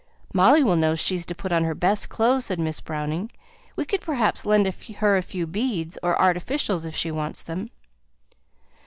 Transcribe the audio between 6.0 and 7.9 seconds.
or artificials, if she wants them."